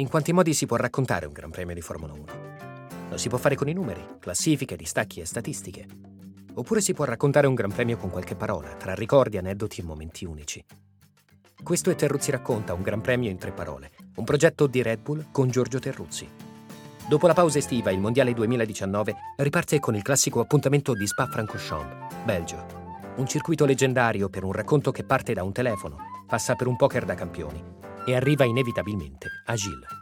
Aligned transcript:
In 0.00 0.08
quanti 0.08 0.32
modi 0.32 0.54
si 0.54 0.64
può 0.64 0.76
raccontare 0.76 1.26
un 1.26 1.32
Gran 1.34 1.50
Premio 1.50 1.74
di 1.74 1.82
Formula 1.82 2.14
1? 2.14 2.24
Lo 3.10 3.18
si 3.18 3.28
può 3.28 3.36
fare 3.36 3.54
con 3.54 3.68
i 3.68 3.74
numeri, 3.74 4.02
classifiche, 4.18 4.74
distacchi 4.74 5.20
e 5.20 5.26
statistiche. 5.26 5.86
Oppure 6.54 6.80
si 6.80 6.94
può 6.94 7.04
raccontare 7.04 7.46
un 7.46 7.52
Gran 7.52 7.70
Premio 7.70 7.98
con 7.98 8.08
qualche 8.08 8.34
parola, 8.34 8.70
tra 8.76 8.94
ricordi, 8.94 9.36
aneddoti 9.36 9.82
e 9.82 9.84
momenti 9.84 10.24
unici. 10.24 10.64
Questo 11.62 11.90
è 11.90 11.94
Terruzzi 11.96 12.30
racconta, 12.30 12.72
un 12.72 12.80
Gran 12.80 13.02
Premio 13.02 13.28
in 13.28 13.36
tre 13.36 13.52
parole, 13.52 13.90
un 14.14 14.24
progetto 14.24 14.66
di 14.66 14.80
Red 14.80 15.00
Bull 15.00 15.26
con 15.30 15.50
Giorgio 15.50 15.78
Terruzzi. 15.78 16.26
Dopo 17.06 17.26
la 17.26 17.34
pausa 17.34 17.58
estiva, 17.58 17.90
il 17.90 18.00
Mondiale 18.00 18.32
2019 18.32 19.14
riparte 19.36 19.80
con 19.80 19.94
il 19.96 20.02
classico 20.02 20.40
appuntamento 20.40 20.94
di 20.94 21.06
Spa-Francorchamps, 21.06 22.24
Belgio. 22.24 22.64
Un 23.16 23.26
circuito 23.26 23.66
leggendario 23.66 24.30
per 24.30 24.44
un 24.44 24.52
racconto 24.52 24.92
che 24.92 25.04
parte 25.04 25.34
da 25.34 25.42
un 25.42 25.52
telefono, 25.52 25.98
passa 26.26 26.54
per 26.54 26.68
un 26.68 26.76
poker 26.76 27.04
da 27.04 27.14
campioni 27.14 27.80
e 28.06 28.14
arriva 28.14 28.44
inevitabilmente 28.44 29.28
a 29.46 29.54
Gilles. 29.54 29.99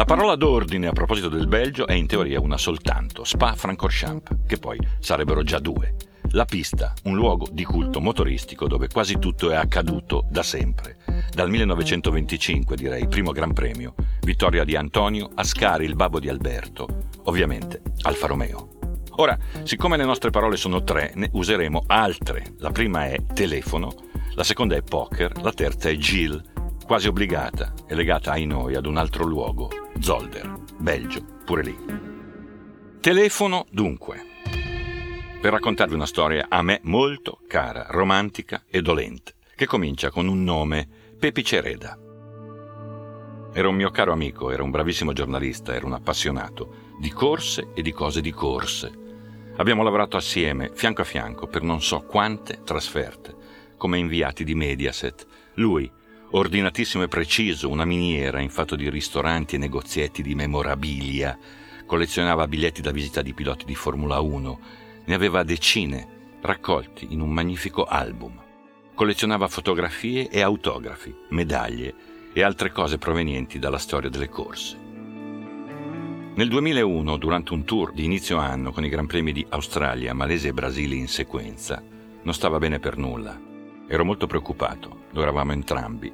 La 0.00 0.06
parola 0.06 0.34
d'ordine 0.34 0.86
a 0.86 0.92
proposito 0.92 1.28
del 1.28 1.46
Belgio 1.46 1.86
è 1.86 1.92
in 1.92 2.06
teoria 2.06 2.40
una 2.40 2.56
soltanto, 2.56 3.22
Spa-Francorchamps, 3.22 4.34
che 4.46 4.56
poi 4.56 4.78
sarebbero 4.98 5.42
già 5.42 5.58
due. 5.58 5.94
La 6.30 6.46
pista, 6.46 6.94
un 7.02 7.16
luogo 7.16 7.46
di 7.52 7.64
culto 7.64 8.00
motoristico 8.00 8.66
dove 8.66 8.88
quasi 8.88 9.18
tutto 9.18 9.50
è 9.50 9.56
accaduto 9.56 10.24
da 10.30 10.42
sempre. 10.42 10.96
Dal 11.34 11.50
1925, 11.50 12.76
direi, 12.76 13.08
primo 13.08 13.32
Gran 13.32 13.52
Premio, 13.52 13.92
vittoria 14.22 14.64
di 14.64 14.74
Antonio, 14.74 15.28
Ascari, 15.34 15.84
il 15.84 15.96
babbo 15.96 16.18
di 16.18 16.30
Alberto, 16.30 16.88
ovviamente 17.24 17.82
Alfa 18.00 18.26
Romeo. 18.26 18.70
Ora, 19.16 19.36
siccome 19.64 19.98
le 19.98 20.06
nostre 20.06 20.30
parole 20.30 20.56
sono 20.56 20.82
tre, 20.82 21.12
ne 21.16 21.28
useremo 21.30 21.84
altre. 21.88 22.54
La 22.60 22.70
prima 22.70 23.04
è 23.04 23.22
telefono, 23.34 23.92
la 24.34 24.44
seconda 24.44 24.76
è 24.76 24.82
poker, 24.82 25.42
la 25.42 25.52
terza 25.52 25.90
è 25.90 25.96
Gilles, 25.96 26.40
quasi 26.86 27.06
obbligata 27.06 27.74
e 27.86 27.94
legata 27.94 28.32
ai 28.32 28.46
noi 28.46 28.74
ad 28.76 28.86
un 28.86 28.96
altro 28.96 29.24
luogo, 29.24 29.68
Zolder, 30.00 30.54
Belgio, 30.78 31.22
pure 31.44 31.62
lì. 31.62 31.76
Telefono 33.00 33.66
dunque 33.70 34.28
per 35.40 35.52
raccontarvi 35.52 35.94
una 35.94 36.06
storia 36.06 36.46
a 36.48 36.62
me 36.62 36.80
molto 36.84 37.40
cara, 37.46 37.86
romantica 37.88 38.64
e 38.68 38.82
dolente, 38.82 39.34
che 39.54 39.64
comincia 39.66 40.10
con 40.10 40.28
un 40.28 40.44
nome, 40.44 40.86
Pepi 41.18 41.42
Cereda. 41.42 41.98
Era 43.52 43.68
un 43.68 43.74
mio 43.74 43.90
caro 43.90 44.12
amico, 44.12 44.50
era 44.50 44.62
un 44.62 44.70
bravissimo 44.70 45.12
giornalista, 45.12 45.74
era 45.74 45.86
un 45.86 45.94
appassionato 45.94 46.94
di 46.98 47.10
corse 47.10 47.68
e 47.74 47.80
di 47.80 47.92
cose 47.92 48.20
di 48.20 48.32
corse. 48.32 48.92
Abbiamo 49.56 49.82
lavorato 49.82 50.18
assieme, 50.18 50.70
fianco 50.74 51.00
a 51.00 51.04
fianco, 51.04 51.46
per 51.46 51.62
non 51.62 51.80
so 51.80 52.00
quante 52.00 52.60
trasferte, 52.62 53.34
come 53.78 53.98
inviati 53.98 54.44
di 54.44 54.54
Mediaset. 54.54 55.26
Lui, 55.54 55.90
ordinatissimo 56.30 57.04
e 57.04 57.08
preciso, 57.08 57.68
una 57.68 57.84
miniera 57.84 58.40
in 58.40 58.50
fatto 58.50 58.76
di 58.76 58.88
ristoranti 58.88 59.56
e 59.56 59.58
negozietti 59.58 60.22
di 60.22 60.34
memorabilia, 60.34 61.38
collezionava 61.86 62.46
biglietti 62.46 62.82
da 62.82 62.92
visita 62.92 63.22
di 63.22 63.34
piloti 63.34 63.64
di 63.64 63.74
Formula 63.74 64.20
1 64.20 64.60
ne 65.10 65.14
aveva 65.14 65.42
decine, 65.42 66.38
raccolti 66.40 67.08
in 67.10 67.20
un 67.20 67.30
magnifico 67.30 67.84
album. 67.84 68.40
Collezionava 68.94 69.48
fotografie 69.48 70.28
e 70.28 70.40
autografi, 70.40 71.12
medaglie 71.30 71.94
e 72.32 72.42
altre 72.42 72.70
cose 72.70 72.98
provenienti 72.98 73.58
dalla 73.58 73.78
storia 73.78 74.08
delle 74.08 74.28
corse. 74.28 74.78
Nel 76.32 76.48
2001, 76.48 77.16
durante 77.16 77.52
un 77.52 77.64
tour 77.64 77.92
di 77.92 78.04
inizio 78.04 78.38
anno 78.38 78.70
con 78.70 78.84
i 78.84 78.88
Gran 78.88 79.06
Premi 79.06 79.32
di 79.32 79.44
Australia, 79.48 80.14
Malesia 80.14 80.50
e 80.50 80.54
Brasile 80.54 80.94
in 80.94 81.08
sequenza, 81.08 81.82
non 82.22 82.32
stava 82.32 82.58
bene 82.58 82.78
per 82.78 82.96
nulla. 82.96 83.49
Ero 83.92 84.04
molto 84.04 84.28
preoccupato, 84.28 85.06
lo 85.10 85.20
eravamo 85.20 85.50
entrambi, 85.50 86.12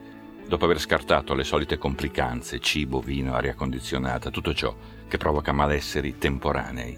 dopo 0.48 0.64
aver 0.64 0.80
scartato 0.80 1.34
le 1.34 1.44
solite 1.44 1.76
complicanze, 1.76 2.58
cibo, 2.58 3.00
vino, 3.00 3.34
aria 3.34 3.52
condizionata, 3.52 4.30
tutto 4.30 4.54
ciò 4.54 4.74
che 5.06 5.18
provoca 5.18 5.52
malesseri 5.52 6.16
temporanei. 6.16 6.96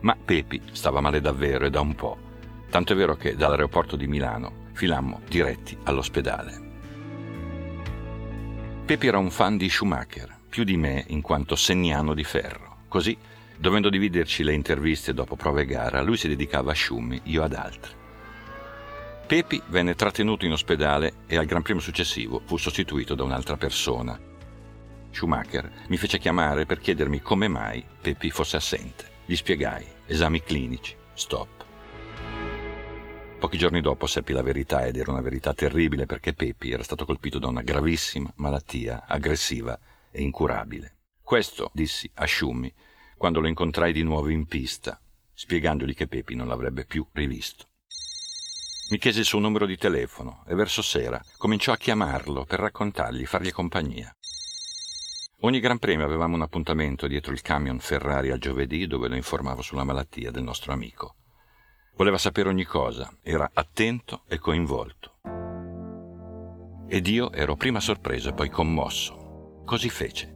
Ma 0.00 0.16
Pepi 0.16 0.60
stava 0.72 1.00
male 1.00 1.20
davvero 1.20 1.66
e 1.66 1.70
da 1.70 1.78
un 1.78 1.94
po', 1.94 2.18
tanto 2.68 2.94
è 2.94 2.96
vero 2.96 3.14
che 3.14 3.36
dall'aeroporto 3.36 3.94
di 3.94 4.08
Milano 4.08 4.66
filammo 4.72 5.20
diretti 5.28 5.78
all'ospedale. 5.84 6.62
Pepi 8.86 9.06
era 9.06 9.18
un 9.18 9.30
fan 9.30 9.56
di 9.56 9.68
Schumacher, 9.68 10.36
più 10.48 10.64
di 10.64 10.76
me 10.76 11.04
in 11.10 11.20
quanto 11.20 11.54
segnano 11.54 12.12
di 12.12 12.24
ferro. 12.24 12.78
Così, 12.88 13.16
dovendo 13.56 13.88
dividerci 13.88 14.42
le 14.42 14.52
interviste 14.52 15.14
dopo 15.14 15.36
prove 15.36 15.62
e 15.62 15.66
gara, 15.66 16.02
lui 16.02 16.16
si 16.16 16.26
dedicava 16.26 16.72
a 16.72 16.74
Schumi, 16.74 17.20
io 17.26 17.44
ad 17.44 17.52
altri. 17.52 17.97
Pepi 19.28 19.60
venne 19.66 19.94
trattenuto 19.94 20.46
in 20.46 20.52
ospedale 20.52 21.16
e 21.26 21.36
al 21.36 21.44
Gran 21.44 21.60
Premio 21.60 21.82
successivo 21.82 22.40
fu 22.46 22.56
sostituito 22.56 23.14
da 23.14 23.24
un'altra 23.24 23.58
persona. 23.58 24.18
Schumacher 25.10 25.70
mi 25.88 25.98
fece 25.98 26.18
chiamare 26.18 26.64
per 26.64 26.78
chiedermi 26.78 27.20
come 27.20 27.46
mai 27.46 27.84
Pepi 28.00 28.30
fosse 28.30 28.56
assente. 28.56 29.04
Gli 29.26 29.36
spiegai, 29.36 29.84
esami 30.06 30.40
clinici, 30.42 30.96
stop. 31.12 31.66
Pochi 33.38 33.58
giorni 33.58 33.82
dopo 33.82 34.06
seppi 34.06 34.32
la 34.32 34.40
verità 34.40 34.86
ed 34.86 34.96
era 34.96 35.12
una 35.12 35.20
verità 35.20 35.52
terribile 35.52 36.06
perché 36.06 36.32
Pepi 36.32 36.70
era 36.70 36.82
stato 36.82 37.04
colpito 37.04 37.38
da 37.38 37.48
una 37.48 37.60
gravissima 37.60 38.32
malattia 38.36 39.04
aggressiva 39.06 39.78
e 40.10 40.22
incurabile. 40.22 41.00
Questo 41.22 41.70
dissi 41.74 42.10
a 42.14 42.24
Sciummi 42.24 42.72
quando 43.18 43.40
lo 43.40 43.48
incontrai 43.48 43.92
di 43.92 44.02
nuovo 44.02 44.30
in 44.30 44.46
pista, 44.46 44.98
spiegandogli 45.34 45.94
che 45.94 46.06
Pepi 46.06 46.34
non 46.34 46.48
l'avrebbe 46.48 46.86
più 46.86 47.06
rivisto. 47.12 47.66
Mi 48.90 48.96
chiese 48.96 49.18
il 49.18 49.26
suo 49.26 49.38
numero 49.38 49.66
di 49.66 49.76
telefono 49.76 50.44
e 50.46 50.54
verso 50.54 50.80
sera 50.80 51.22
cominciò 51.36 51.72
a 51.72 51.76
chiamarlo 51.76 52.46
per 52.46 52.58
raccontargli, 52.58 53.26
fargli 53.26 53.52
compagnia. 53.52 54.10
Ogni 55.40 55.60
Gran 55.60 55.78
Premio 55.78 56.06
avevamo 56.06 56.36
un 56.36 56.40
appuntamento 56.40 57.06
dietro 57.06 57.32
il 57.32 57.42
camion 57.42 57.80
Ferrari 57.80 58.30
al 58.30 58.38
giovedì 58.38 58.86
dove 58.86 59.08
lo 59.08 59.14
informavo 59.14 59.60
sulla 59.60 59.84
malattia 59.84 60.30
del 60.30 60.42
nostro 60.42 60.72
amico. 60.72 61.16
Voleva 61.96 62.16
sapere 62.16 62.48
ogni 62.48 62.64
cosa, 62.64 63.14
era 63.22 63.50
attento 63.52 64.22
e 64.26 64.38
coinvolto. 64.38 65.18
Ed 66.88 67.06
io 67.08 67.30
ero 67.32 67.56
prima 67.56 67.80
sorpreso 67.80 68.30
e 68.30 68.32
poi 68.32 68.48
commosso. 68.48 69.64
Così 69.66 69.90
fece. 69.90 70.34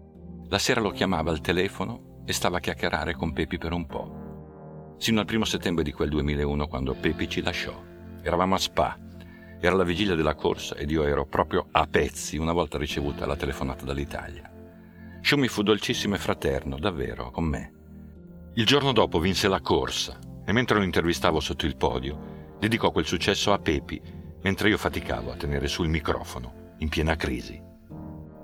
La 0.51 0.59
sera 0.59 0.83
lo 0.83 0.91
chiamava 0.91 1.31
al 1.31 1.41
telefono 1.41 2.23
e 2.27 2.35
stava 2.35 2.59
a 2.59 2.61
chiacchierare 2.61 3.15
con 3.15 3.33
Pepi 3.33 3.57
per 3.57 3.73
un 3.73 3.87
po'. 3.87 4.97
Sino 4.99 5.21
al 5.21 5.27
primo 5.27 5.47
settembre 5.47 5.83
di 5.83 5.93
quel 5.93 6.11
2001 6.11 6.69
quando 6.69 6.93
Pepi 6.93 7.31
ci 7.31 7.41
lasciò. 7.41 7.92
Eravamo 8.25 8.55
a 8.55 8.59
Spa. 8.59 8.97
Era 9.61 9.75
la 9.75 9.83
vigilia 9.83 10.15
della 10.15 10.37
corsa 10.37 10.77
ed 10.77 10.91
io 10.93 11.03
ero 11.03 11.27
proprio 11.27 11.67
a 11.73 11.87
pezzi 11.87 12.37
una 12.37 12.53
volta 12.53 12.79
ricevuta 12.79 13.27
la 13.27 13.35
telefonata 13.35 13.85
dall'Italia. 13.85 14.49
Shumi 15.21 15.49
fu 15.49 15.63
dolcissimo 15.63 16.15
e 16.15 16.19
fraterno, 16.19 16.79
davvero, 16.79 17.33
con 17.33 17.45
me. 17.45 17.73
Il 18.55 18.65
giorno 18.65 18.93
dopo 18.93 19.19
vinse 19.19 19.49
la 19.49 19.61
corsa 19.61 20.19
e 20.45 20.53
mentre 20.53 20.79
lo 20.79 20.85
intervistavo 20.85 21.41
sotto 21.41 21.67
il 21.67 21.77
podio, 21.77 22.55
dedicò 22.61 22.93
quel 22.93 23.07
successo 23.07 23.53
a 23.53 23.59
Pepi, 23.59 24.01
mentre 24.43 24.69
io 24.69 24.79
faticavo 24.79 25.33
a 25.33 25.37
tenere 25.37 25.67
sul 25.67 25.89
microfono, 25.89 26.75
in 26.79 26.89
piena 26.89 27.17
crisi. 27.17 27.61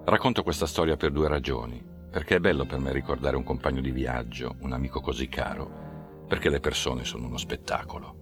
Racconto 0.05 0.43
questa 0.43 0.67
storia 0.67 0.97
per 0.97 1.13
due 1.13 1.29
ragioni, 1.29 1.81
perché 2.11 2.37
è 2.37 2.41
bello 2.41 2.65
per 2.67 2.81
me 2.81 2.93
ricordare 2.93 3.37
un 3.37 3.45
compagno 3.45 3.81
di 3.81 3.93
viaggio, 3.93 4.57
un 4.61 4.73
amico 4.73 5.01
così 5.01 5.29
caro, 5.29 6.25
perché 6.27 6.49
le 6.49 6.59
persone 6.59 7.05
sono 7.05 7.27
uno 7.27 7.37
spettacolo. 7.37 8.18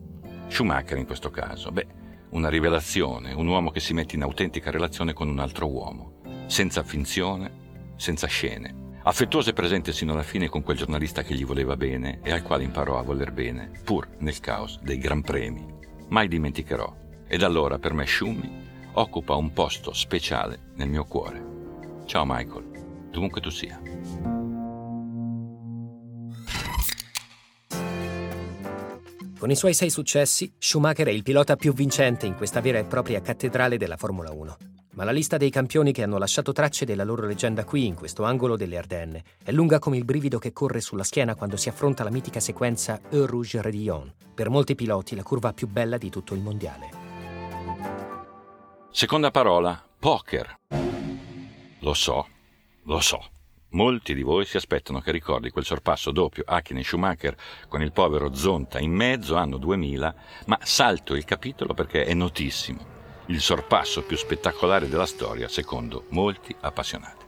Schumacher 0.48 0.96
in 0.96 1.06
questo 1.06 1.30
caso, 1.30 1.70
beh, 1.70 1.86
una 2.30 2.48
rivelazione, 2.48 3.32
un 3.32 3.46
uomo 3.46 3.70
che 3.70 3.80
si 3.80 3.92
mette 3.92 4.16
in 4.16 4.22
autentica 4.22 4.70
relazione 4.70 5.12
con 5.12 5.28
un 5.28 5.38
altro 5.38 5.68
uomo, 5.68 6.20
senza 6.46 6.82
finzione, 6.82 7.92
senza 7.96 8.26
scene. 8.26 8.84
Affettuoso 9.02 9.50
e 9.50 9.52
presente 9.52 9.92
sino 9.92 10.12
alla 10.12 10.22
fine 10.22 10.48
con 10.48 10.62
quel 10.62 10.76
giornalista 10.76 11.22
che 11.22 11.34
gli 11.34 11.44
voleva 11.44 11.76
bene 11.76 12.20
e 12.22 12.32
al 12.32 12.42
quale 12.42 12.64
imparò 12.64 12.98
a 12.98 13.02
voler 13.02 13.32
bene, 13.32 13.70
pur 13.84 14.08
nel 14.18 14.40
caos 14.40 14.80
dei 14.80 14.98
Gran 14.98 15.22
Premi. 15.22 15.64
Mai 16.08 16.26
dimenticherò. 16.28 17.04
Ed 17.28 17.42
allora 17.42 17.78
per 17.78 17.92
me 17.92 18.06
Shumi 18.06 18.64
occupa 18.92 19.34
un 19.34 19.52
posto 19.52 19.92
speciale 19.92 20.72
nel 20.74 20.88
mio 20.88 21.04
cuore. 21.04 21.44
Ciao 22.06 22.24
Michael, 22.26 23.08
dovunque 23.10 23.40
tu 23.40 23.50
sia. 23.50 24.35
Con 29.38 29.50
i 29.50 29.56
suoi 29.56 29.74
sei 29.74 29.90
successi, 29.90 30.50
Schumacher 30.58 31.08
è 31.08 31.10
il 31.10 31.22
pilota 31.22 31.56
più 31.56 31.74
vincente 31.74 32.26
in 32.26 32.34
questa 32.34 32.60
vera 32.60 32.78
e 32.78 32.84
propria 32.84 33.20
cattedrale 33.20 33.76
della 33.76 33.96
Formula 33.96 34.30
1 34.32 34.56
ma 34.96 35.04
la 35.04 35.12
lista 35.12 35.36
dei 35.36 35.50
campioni 35.50 35.92
che 35.92 36.02
hanno 36.02 36.16
lasciato 36.18 36.52
tracce 36.52 36.86
della 36.86 37.04
loro 37.04 37.26
leggenda 37.26 37.64
qui, 37.64 37.84
in 37.84 37.94
questo 37.94 38.24
angolo 38.24 38.56
delle 38.56 38.78
Ardenne, 38.78 39.24
è 39.44 39.52
lunga 39.52 39.78
come 39.78 39.98
il 39.98 40.06
brivido 40.06 40.38
che 40.38 40.52
corre 40.52 40.80
sulla 40.80 41.04
schiena 41.04 41.34
quando 41.34 41.58
si 41.58 41.68
affronta 41.68 42.02
la 42.02 42.10
mitica 42.10 42.40
sequenza 42.40 43.00
Eau 43.10 43.26
Rouge 43.26 43.60
Redillon, 43.60 44.10
per 44.34 44.48
molti 44.48 44.74
piloti 44.74 45.14
la 45.14 45.22
curva 45.22 45.52
più 45.52 45.68
bella 45.68 45.98
di 45.98 46.08
tutto 46.08 46.34
il 46.34 46.40
mondiale. 46.40 46.88
Seconda 48.90 49.30
parola, 49.30 49.86
poker. 49.98 50.60
Lo 51.80 51.92
so, 51.92 52.26
lo 52.84 53.00
so, 53.00 53.22
Molti 53.70 54.14
di 54.14 54.22
voi 54.22 54.46
si 54.46 54.56
aspettano 54.56 55.00
che 55.00 55.10
ricordi 55.10 55.50
quel 55.50 55.64
sorpasso 55.64 56.10
doppio 56.10 56.44
Hakkinen 56.46 56.84
Schumacher 56.84 57.36
con 57.68 57.82
il 57.82 57.92
povero 57.92 58.34
Zonta 58.34 58.78
in 58.78 58.92
mezzo, 58.92 59.34
anno 59.36 59.58
2000, 59.58 60.14
ma 60.46 60.58
salto 60.62 61.14
il 61.14 61.24
capitolo 61.24 61.74
perché 61.74 62.04
è 62.04 62.14
notissimo. 62.14 62.94
Il 63.26 63.40
sorpasso 63.40 64.02
più 64.04 64.16
spettacolare 64.16 64.88
della 64.88 65.04
storia, 65.04 65.48
secondo 65.48 66.04
molti 66.10 66.54
appassionati. 66.60 67.24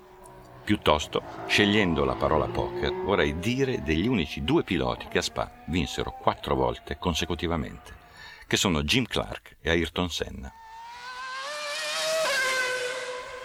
Piuttosto, 0.65 1.23
scegliendo 1.47 2.05
la 2.05 2.15
parola 2.15 2.47
poker, 2.47 2.93
vorrei 2.93 3.39
dire 3.39 3.83
degli 3.83 4.07
unici 4.07 4.45
due 4.45 4.63
piloti 4.63 5.09
che 5.09 5.19
a 5.19 5.23
Spa 5.23 5.65
vinsero 5.67 6.13
quattro 6.13 6.55
volte 6.55 6.99
consecutivamente, 6.99 7.95
che 8.47 8.57
sono 8.57 8.83
Jim 8.83 9.05
Clark 9.05 9.57
e 9.61 9.71
Ayrton 9.71 10.09
Senna. 10.09 10.53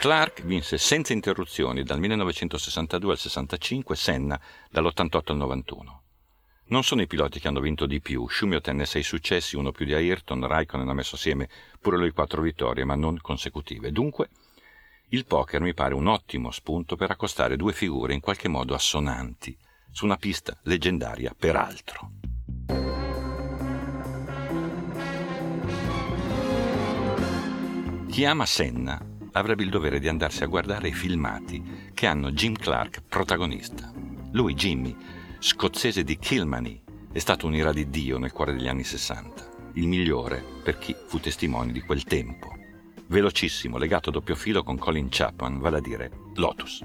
Clark 0.03 0.41
vinse 0.41 0.77
senza 0.77 1.13
interruzioni 1.13 1.81
dal 1.83 1.97
1962 1.97 3.13
al 3.13 3.17
65, 3.17 3.95
Senna 3.95 4.37
dall'88 4.69 5.31
al 5.31 5.37
91. 5.37 6.01
Non 6.65 6.83
sono 6.83 7.01
i 7.01 7.07
piloti 7.07 7.39
che 7.39 7.47
hanno 7.47 7.61
vinto 7.61 7.85
di 7.85 8.01
più, 8.01 8.27
Schumi 8.27 8.55
ottenne 8.55 8.85
sei 8.85 9.01
successi, 9.01 9.55
uno 9.55 9.71
più 9.71 9.85
di 9.85 9.93
Ayrton, 9.93 10.45
Raikkonen 10.45 10.89
ha 10.89 10.93
messo 10.93 11.15
assieme 11.15 11.47
pure 11.79 11.95
lui 11.95 12.11
quattro 12.11 12.41
vittorie, 12.41 12.83
ma 12.83 12.95
non 12.95 13.17
consecutive. 13.21 13.93
Dunque, 13.93 14.27
il 15.11 15.25
poker 15.25 15.61
mi 15.61 15.73
pare 15.73 15.93
un 15.93 16.07
ottimo 16.07 16.51
spunto 16.51 16.97
per 16.97 17.09
accostare 17.09 17.55
due 17.55 17.71
figure 17.71 18.13
in 18.13 18.19
qualche 18.19 18.49
modo 18.49 18.73
assonanti, 18.73 19.57
su 19.89 20.03
una 20.03 20.17
pista 20.17 20.59
leggendaria 20.63 21.33
peraltro. 21.33 22.11
Chi 28.09 28.25
ama 28.25 28.45
Senna 28.45 29.12
avrebbe 29.33 29.63
il 29.63 29.69
dovere 29.69 29.99
di 29.99 30.07
andarsi 30.07 30.43
a 30.43 30.47
guardare 30.47 30.87
i 30.87 30.93
filmati 30.93 31.91
che 31.93 32.07
hanno 32.07 32.31
Jim 32.31 32.53
Clark 32.53 33.03
protagonista. 33.07 33.91
Lui, 34.31 34.53
Jimmy, 34.53 34.95
scozzese 35.39 36.03
di 36.03 36.17
Kilmany, 36.17 36.81
è 37.11 37.19
stato 37.19 37.45
un'ira 37.45 37.71
di 37.71 37.89
Dio 37.89 38.17
nel 38.17 38.31
cuore 38.31 38.53
degli 38.53 38.67
anni 38.67 38.83
60, 38.83 39.49
il 39.73 39.87
migliore 39.87 40.43
per 40.63 40.77
chi 40.77 40.95
fu 41.07 41.19
testimone 41.19 41.71
di 41.71 41.81
quel 41.81 42.03
tempo. 42.03 42.55
Velocissimo, 43.07 43.77
legato 43.77 44.09
a 44.09 44.13
doppio 44.13 44.35
filo 44.35 44.63
con 44.63 44.77
Colin 44.77 45.07
Chapman, 45.09 45.59
vale 45.59 45.77
a 45.77 45.81
dire 45.81 46.11
Lotus. 46.35 46.83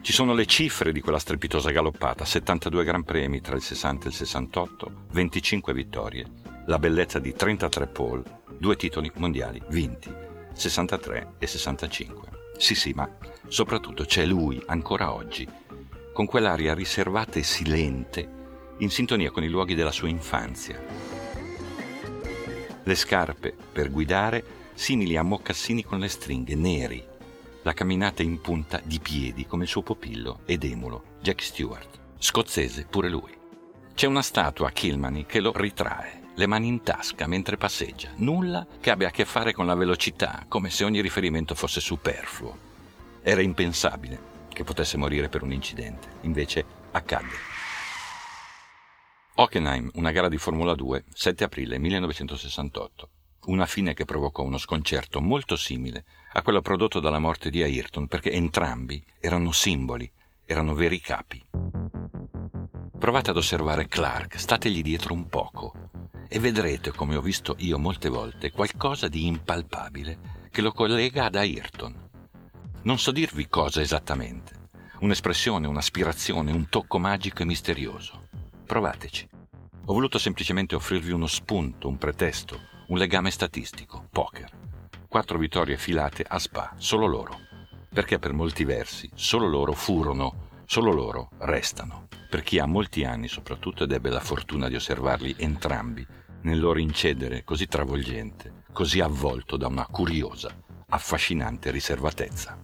Ci 0.00 0.12
sono 0.12 0.32
le 0.32 0.46
cifre 0.46 0.92
di 0.92 1.00
quella 1.00 1.18
strepitosa 1.18 1.70
galoppata, 1.70 2.24
72 2.24 2.84
Gran 2.84 3.02
Premi 3.02 3.40
tra 3.40 3.56
il 3.56 3.62
60 3.62 4.06
e 4.06 4.08
il 4.08 4.14
68, 4.14 4.92
25 5.10 5.74
vittorie, 5.74 6.26
la 6.66 6.78
bellezza 6.78 7.18
di 7.18 7.34
33 7.34 7.86
pole, 7.88 8.22
due 8.58 8.76
titoli 8.76 9.10
mondiali 9.14 9.62
vinti, 9.68 10.12
63 10.52 11.34
e 11.38 11.46
65. 11.46 12.28
Sì, 12.56 12.74
sì, 12.74 12.92
ma 12.92 13.08
soprattutto 13.46 14.04
c'è 14.04 14.26
lui 14.26 14.60
ancora 14.66 15.12
oggi, 15.12 15.48
con 16.12 16.26
quell'aria 16.26 16.74
riservata 16.74 17.38
e 17.38 17.44
silente, 17.44 18.36
in 18.78 18.90
sintonia 18.90 19.30
con 19.30 19.44
i 19.44 19.48
luoghi 19.48 19.74
della 19.74 19.92
sua 19.92 20.08
infanzia. 20.08 20.80
Le 22.82 22.94
scarpe 22.94 23.54
per 23.72 23.90
guidare 23.90 24.44
simili 24.74 25.16
a 25.16 25.22
mocassini 25.22 25.84
con 25.84 26.00
le 26.00 26.08
stringhe 26.08 26.54
neri, 26.54 27.04
la 27.62 27.72
camminata 27.72 28.22
in 28.22 28.40
punta 28.40 28.80
di 28.82 28.98
piedi 28.98 29.46
come 29.46 29.64
il 29.64 29.68
suo 29.68 29.82
pupillo 29.82 30.40
ed 30.46 30.64
emulo, 30.64 31.16
Jack 31.20 31.42
Stewart, 31.42 31.98
scozzese 32.18 32.86
pure 32.88 33.08
lui. 33.08 33.37
C'è 33.98 34.06
una 34.06 34.22
statua 34.22 34.68
a 34.68 34.70
Kilmany 34.70 35.26
che 35.26 35.40
lo 35.40 35.50
ritrae 35.52 36.30
le 36.36 36.46
mani 36.46 36.68
in 36.68 36.84
tasca 36.84 37.26
mentre 37.26 37.56
passeggia, 37.56 38.12
nulla 38.18 38.64
che 38.80 38.90
abbia 38.90 39.08
a 39.08 39.10
che 39.10 39.24
fare 39.24 39.52
con 39.52 39.66
la 39.66 39.74
velocità, 39.74 40.44
come 40.46 40.70
se 40.70 40.84
ogni 40.84 41.00
riferimento 41.00 41.56
fosse 41.56 41.80
superfluo. 41.80 42.56
Era 43.22 43.40
impensabile 43.40 44.46
che 44.50 44.62
potesse 44.62 44.96
morire 44.96 45.28
per 45.28 45.42
un 45.42 45.50
incidente, 45.50 46.10
invece 46.20 46.64
accadde. 46.92 47.34
Hockenheim, 49.34 49.90
una 49.94 50.12
gara 50.12 50.28
di 50.28 50.38
Formula 50.38 50.76
2, 50.76 51.06
7 51.12 51.42
aprile 51.42 51.78
1968. 51.78 53.10
Una 53.46 53.66
fine 53.66 53.94
che 53.94 54.04
provocò 54.04 54.44
uno 54.44 54.58
sconcerto 54.58 55.20
molto 55.20 55.56
simile 55.56 56.04
a 56.34 56.42
quello 56.42 56.60
prodotto 56.60 57.00
dalla 57.00 57.18
morte 57.18 57.50
di 57.50 57.64
Ayrton, 57.64 58.06
perché 58.06 58.30
entrambi 58.30 59.04
erano 59.18 59.50
simboli, 59.50 60.08
erano 60.44 60.74
veri 60.74 61.00
capi. 61.00 61.44
Provate 62.98 63.30
ad 63.30 63.36
osservare 63.36 63.86
Clark, 63.86 64.40
stategli 64.40 64.82
dietro 64.82 65.14
un 65.14 65.28
poco 65.28 65.72
e 66.28 66.40
vedrete, 66.40 66.90
come 66.90 67.14
ho 67.14 67.20
visto 67.20 67.54
io 67.58 67.78
molte 67.78 68.08
volte, 68.08 68.50
qualcosa 68.50 69.06
di 69.06 69.24
impalpabile 69.26 70.48
che 70.50 70.60
lo 70.60 70.72
collega 70.72 71.26
ad 71.26 71.36
Ayrton. 71.36 72.10
Non 72.82 72.98
so 72.98 73.12
dirvi 73.12 73.46
cosa 73.48 73.80
esattamente, 73.80 74.70
un'espressione, 74.98 75.68
un'aspirazione, 75.68 76.50
un 76.50 76.68
tocco 76.68 76.98
magico 76.98 77.42
e 77.42 77.46
misterioso. 77.46 78.26
Provateci. 78.66 79.28
Ho 79.84 79.92
voluto 79.92 80.18
semplicemente 80.18 80.74
offrirvi 80.74 81.12
uno 81.12 81.28
spunto, 81.28 81.86
un 81.86 81.98
pretesto, 81.98 82.60
un 82.88 82.98
legame 82.98 83.30
statistico, 83.30 84.08
poker. 84.10 84.50
Quattro 85.06 85.38
vittorie 85.38 85.76
filate 85.76 86.24
a 86.26 86.40
Spa, 86.40 86.74
solo 86.76 87.06
loro. 87.06 87.38
Perché 87.88 88.18
per 88.18 88.32
molti 88.32 88.64
versi 88.64 89.08
solo 89.14 89.46
loro 89.46 89.72
furono, 89.72 90.48
solo 90.66 90.92
loro 90.92 91.30
restano 91.38 92.08
per 92.28 92.42
chi 92.42 92.58
ha 92.58 92.66
molti 92.66 93.04
anni 93.04 93.26
soprattutto 93.26 93.84
ed 93.84 93.92
ebbe 93.92 94.10
la 94.10 94.20
fortuna 94.20 94.68
di 94.68 94.74
osservarli 94.74 95.34
entrambi 95.38 96.06
nel 96.42 96.60
loro 96.60 96.78
incedere 96.78 97.42
così 97.42 97.66
travolgente, 97.66 98.64
così 98.72 99.00
avvolto 99.00 99.56
da 99.56 99.66
una 99.66 99.86
curiosa, 99.86 100.54
affascinante 100.88 101.70
riservatezza. 101.70 102.58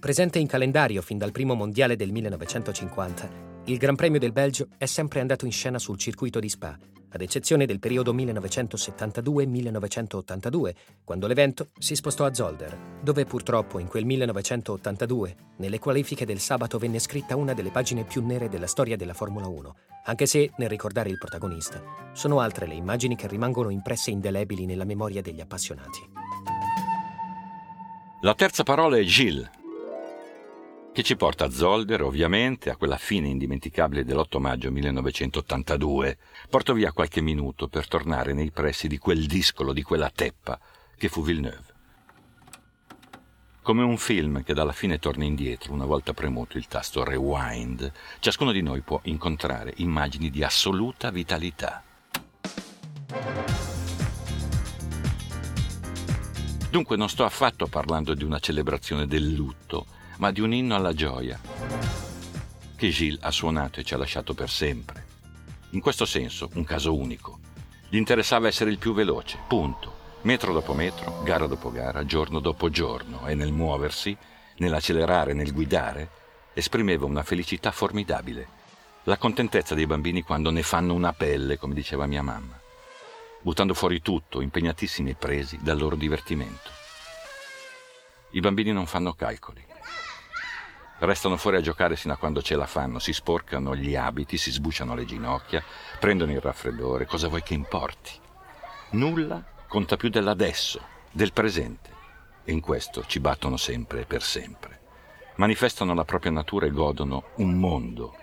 Presente 0.00 0.38
in 0.38 0.46
calendario 0.46 1.02
fin 1.02 1.18
dal 1.18 1.30
primo 1.30 1.54
mondiale 1.54 1.94
del 1.94 2.10
1950, 2.10 3.48
il 3.66 3.76
Gran 3.76 3.94
Premio 3.94 4.18
del 4.18 4.32
Belgio 4.32 4.68
è 4.78 4.86
sempre 4.86 5.20
andato 5.20 5.44
in 5.44 5.52
scena 5.52 5.78
sul 5.78 5.98
circuito 5.98 6.40
di 6.40 6.48
Spa, 6.48 6.76
ad 7.12 7.20
eccezione 7.20 7.66
del 7.66 7.78
periodo 7.78 8.14
1972-1982, 8.14 10.74
quando 11.04 11.26
l'evento 11.26 11.68
si 11.78 11.94
spostò 11.94 12.24
a 12.24 12.34
Zolder, 12.34 12.98
dove 13.02 13.24
purtroppo 13.24 13.78
in 13.78 13.86
quel 13.86 14.04
1982, 14.04 15.36
nelle 15.56 15.78
qualifiche 15.78 16.24
del 16.24 16.38
sabato 16.38 16.78
venne 16.78 16.98
scritta 16.98 17.36
una 17.36 17.54
delle 17.54 17.70
pagine 17.70 18.04
più 18.04 18.24
nere 18.24 18.48
della 18.48 18.66
storia 18.66 18.96
della 18.96 19.14
Formula 19.14 19.46
1, 19.46 19.76
anche 20.04 20.26
se, 20.26 20.50
nel 20.56 20.68
ricordare 20.68 21.10
il 21.10 21.18
protagonista, 21.18 21.82
sono 22.12 22.40
altre 22.40 22.66
le 22.66 22.74
immagini 22.74 23.16
che 23.16 23.28
rimangono 23.28 23.70
impresse 23.70 24.10
indelebili 24.10 24.66
nella 24.66 24.84
memoria 24.84 25.22
degli 25.22 25.40
appassionati. 25.40 26.00
La 28.22 28.34
terza 28.34 28.64
parola 28.64 28.98
è 28.98 29.02
Gilles 29.02 29.48
che 31.00 31.06
ci 31.06 31.16
porta 31.16 31.46
a 31.46 31.50
Zolder, 31.50 32.02
ovviamente, 32.02 32.68
a 32.68 32.76
quella 32.76 32.98
fine 32.98 33.28
indimenticabile 33.28 34.04
dell'8 34.04 34.38
maggio 34.38 34.70
1982. 34.70 36.18
Porto 36.50 36.74
via 36.74 36.92
qualche 36.92 37.22
minuto 37.22 37.68
per 37.68 37.88
tornare 37.88 38.34
nei 38.34 38.50
pressi 38.50 38.86
di 38.86 38.98
quel 38.98 39.26
discolo, 39.26 39.72
di 39.72 39.82
quella 39.82 40.10
teppa 40.14 40.60
che 40.98 41.08
fu 41.08 41.22
Villeneuve. 41.22 41.64
Come 43.62 43.82
un 43.82 43.96
film 43.96 44.42
che 44.42 44.52
dalla 44.52 44.72
fine 44.72 44.98
torna 44.98 45.24
indietro 45.24 45.72
una 45.72 45.86
volta 45.86 46.12
premuto 46.12 46.58
il 46.58 46.66
tasto 46.66 47.02
rewind, 47.02 47.90
ciascuno 48.18 48.52
di 48.52 48.60
noi 48.60 48.82
può 48.82 49.00
incontrare 49.04 49.72
immagini 49.76 50.28
di 50.28 50.42
assoluta 50.42 51.10
vitalità. 51.10 51.82
Dunque 56.68 56.96
non 56.96 57.08
sto 57.08 57.24
affatto 57.24 57.68
parlando 57.68 58.12
di 58.12 58.24
una 58.24 58.38
celebrazione 58.38 59.06
del 59.06 59.32
lutto, 59.32 59.86
ma 60.20 60.30
di 60.30 60.40
un 60.40 60.52
inno 60.52 60.74
alla 60.74 60.92
gioia 60.92 61.40
che 62.76 62.88
Gilles 62.90 63.18
ha 63.22 63.30
suonato 63.30 63.80
e 63.80 63.84
ci 63.84 63.94
ha 63.94 63.98
lasciato 63.98 64.32
per 64.34 64.48
sempre. 64.48 65.06
In 65.70 65.80
questo 65.80 66.04
senso, 66.04 66.50
un 66.54 66.64
caso 66.64 66.94
unico. 66.94 67.38
Gli 67.88 67.96
interessava 67.96 68.46
essere 68.46 68.70
il 68.70 68.78
più 68.78 68.94
veloce, 68.94 69.38
punto. 69.46 69.98
Metro 70.22 70.52
dopo 70.52 70.74
metro, 70.74 71.22
gara 71.22 71.46
dopo 71.46 71.70
gara, 71.70 72.04
giorno 72.04 72.40
dopo 72.40 72.68
giorno, 72.68 73.26
e 73.26 73.34
nel 73.34 73.52
muoversi, 73.52 74.16
nell'accelerare, 74.58 75.32
nel 75.32 75.52
guidare, 75.52 76.08
esprimeva 76.52 77.06
una 77.06 77.22
felicità 77.22 77.70
formidabile. 77.70 78.58
La 79.04 79.16
contentezza 79.16 79.74
dei 79.74 79.86
bambini 79.86 80.22
quando 80.22 80.50
ne 80.50 80.62
fanno 80.62 80.92
una 80.92 81.14
pelle, 81.14 81.58
come 81.58 81.74
diceva 81.74 82.06
mia 82.06 82.22
mamma, 82.22 82.58
buttando 83.40 83.72
fuori 83.72 84.02
tutto, 84.02 84.42
impegnatissimi 84.42 85.10
e 85.10 85.14
presi 85.14 85.58
dal 85.62 85.78
loro 85.78 85.96
divertimento. 85.96 86.70
I 88.32 88.40
bambini 88.40 88.72
non 88.72 88.86
fanno 88.86 89.14
calcoli. 89.14 89.69
Restano 91.00 91.38
fuori 91.38 91.56
a 91.56 91.62
giocare 91.62 91.96
sino 91.96 92.12
a 92.12 92.18
quando 92.18 92.42
ce 92.42 92.56
la 92.56 92.66
fanno, 92.66 92.98
si 92.98 93.14
sporcano 93.14 93.74
gli 93.74 93.96
abiti, 93.96 94.36
si 94.36 94.50
sbucciano 94.50 94.94
le 94.94 95.06
ginocchia, 95.06 95.64
prendono 95.98 96.32
il 96.32 96.42
raffreddore, 96.42 97.06
cosa 97.06 97.28
vuoi 97.28 97.42
che 97.42 97.54
importi? 97.54 98.12
Nulla 98.90 99.42
conta 99.66 99.96
più 99.96 100.10
dell'adesso, 100.10 100.78
del 101.10 101.32
presente. 101.32 101.88
E 102.44 102.52
in 102.52 102.60
questo 102.60 103.04
ci 103.06 103.18
battono 103.18 103.56
sempre 103.56 104.02
e 104.02 104.04
per 104.04 104.22
sempre. 104.22 104.80
Manifestano 105.36 105.94
la 105.94 106.04
propria 106.04 106.32
natura 106.32 106.66
e 106.66 106.70
godono 106.70 107.30
un 107.36 107.54
mondo. 107.54 108.16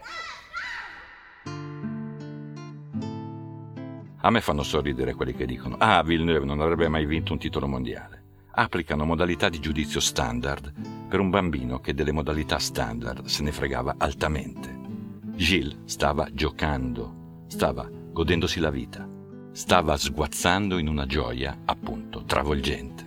A 4.22 4.29
me 4.29 4.41
fanno 4.41 4.62
sorridere 4.62 5.15
quelli 5.15 5.34
che 5.34 5.48
dicono 5.48 5.77
ah, 5.79 6.03
Villeneuve 6.03 6.46
non 6.46 6.62
avrebbe 6.62 6.88
mai 6.89 7.07
vinto 7.07 7.34
un 7.34 7.39
titolo 7.39 7.67
mondiale. 7.67 8.24
Applicano 8.51 9.03
modalità 9.03 9.50
di 9.50 9.60
giudizio 9.60 10.00
standard 10.00 10.97
per 11.07 11.19
un 11.19 11.29
bambino 11.29 11.79
che 11.79 11.93
delle 11.93 12.11
modalità 12.11 12.59
standard 12.59 13.25
se 13.25 13.43
ne 13.43 13.51
fregava 13.51 13.95
altamente. 13.97 14.75
Gilles 15.35 15.77
stava 15.85 16.27
giocando, 16.31 17.43
stava 17.47 17.89
godendosi 17.89 18.59
la 18.59 18.69
vita, 18.69 19.07
stava 19.51 19.95
sguazzando 19.97 20.77
in 20.77 20.87
una 20.87 21.05
gioia, 21.05 21.61
appunto, 21.65 22.23
travolgente. 22.25 23.05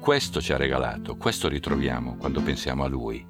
Questo 0.00 0.40
ci 0.40 0.52
ha 0.52 0.56
regalato, 0.56 1.16
questo 1.16 1.48
ritroviamo 1.48 2.16
quando 2.16 2.42
pensiamo 2.42 2.84
a 2.84 2.88
lui. 2.88 3.24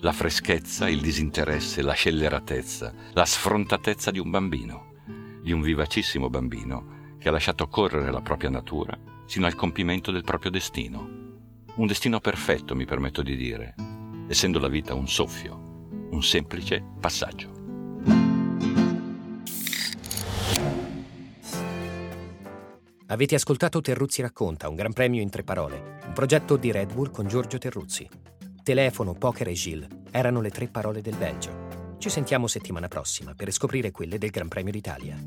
La 0.00 0.12
freschezza, 0.12 0.88
il 0.88 1.00
disinteresse, 1.00 1.82
la 1.82 1.94
scelleratezza, 1.94 2.92
la 3.12 3.24
sfrontatezza 3.24 4.10
di 4.10 4.18
un 4.18 4.30
bambino, 4.30 4.92
di 5.42 5.52
un 5.52 5.62
vivacissimo 5.62 6.28
bambino 6.28 7.14
che 7.18 7.28
ha 7.28 7.32
lasciato 7.32 7.68
correre 7.68 8.10
la 8.10 8.20
propria 8.20 8.50
natura 8.50 9.14
sino 9.26 9.46
al 9.46 9.54
compimento 9.54 10.10
del 10.10 10.22
proprio 10.22 10.50
destino. 10.50 11.25
Un 11.76 11.86
destino 11.86 12.20
perfetto, 12.20 12.74
mi 12.74 12.86
permetto 12.86 13.20
di 13.20 13.36
dire, 13.36 13.74
essendo 14.28 14.58
la 14.58 14.68
vita 14.68 14.94
un 14.94 15.06
soffio, 15.06 16.08
un 16.10 16.22
semplice 16.22 16.82
passaggio. 16.98 17.52
Avete 23.08 23.34
ascoltato 23.34 23.82
Terruzzi 23.82 24.22
racconta, 24.22 24.70
un 24.70 24.74
gran 24.74 24.94
premio 24.94 25.20
in 25.20 25.28
tre 25.28 25.42
parole, 25.42 25.98
un 26.06 26.14
progetto 26.14 26.56
di 26.56 26.72
Red 26.72 26.94
Bull 26.94 27.10
con 27.10 27.28
Giorgio 27.28 27.58
Terruzzi. 27.58 28.08
Telefono, 28.62 29.12
poker 29.12 29.48
e 29.48 29.52
Gilles 29.52 29.88
erano 30.10 30.40
le 30.40 30.50
tre 30.50 30.68
parole 30.68 31.02
del 31.02 31.16
Belgio. 31.16 31.94
Ci 31.98 32.08
sentiamo 32.08 32.46
settimana 32.46 32.88
prossima 32.88 33.34
per 33.34 33.52
scoprire 33.52 33.90
quelle 33.90 34.16
del 34.16 34.30
Gran 34.30 34.48
Premio 34.48 34.72
d'Italia. 34.72 35.22